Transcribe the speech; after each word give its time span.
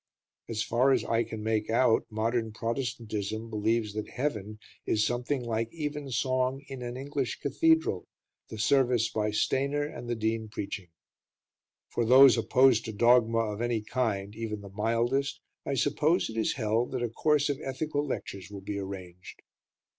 As 0.49 0.63
far 0.63 0.91
as 0.93 1.05
I 1.05 1.23
can 1.23 1.43
make 1.43 1.69
out 1.69 2.07
modern 2.09 2.53
Protestantism 2.53 3.51
believes 3.51 3.93
that 3.93 4.09
Heaven 4.09 4.57
is 4.83 5.05
something 5.05 5.43
like 5.45 5.71
Evensong 5.71 6.61
in 6.67 6.81
an 6.81 6.97
English 6.97 7.37
cathedral, 7.39 8.07
the 8.49 8.57
service 8.57 9.09
by 9.09 9.29
Stainer 9.29 9.83
and 9.83 10.09
the 10.09 10.15
Dean 10.15 10.47
preaching. 10.47 10.89
For 11.89 12.03
those 12.03 12.35
opposed 12.35 12.83
to 12.85 12.91
dogma 12.91 13.41
of 13.53 13.61
any 13.61 13.81
kind 13.81 14.35
even 14.35 14.61
the 14.61 14.69
mildest 14.71 15.39
I 15.67 15.75
suppose 15.75 16.31
it 16.31 16.35
is 16.35 16.53
held 16.53 16.93
that 16.93 17.03
a 17.03 17.07
Course 17.09 17.47
of 17.49 17.61
Ethical 17.63 18.03
Lectures 18.03 18.49
will 18.49 18.61
be 18.61 18.79
arranged. 18.79 19.43